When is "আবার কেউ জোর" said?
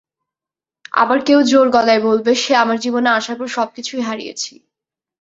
0.93-1.67